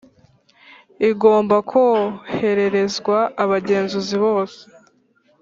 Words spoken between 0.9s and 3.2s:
Igomba kohererezwa